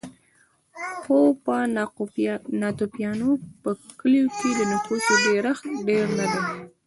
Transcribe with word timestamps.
خو 1.01 1.17
په 1.45 1.55
ناتوفیانو 2.61 3.31
په 3.61 3.69
کلیو 3.99 4.25
کې 4.37 4.49
د 4.59 4.61
نفوسو 4.71 5.13
ډېرښت 5.25 5.65
ډېر 5.87 6.05
نه 6.19 6.25
دی 6.31 6.41